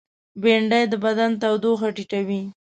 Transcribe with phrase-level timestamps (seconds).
[0.41, 2.41] بېنډۍ د بدن تودوخه ټیټوي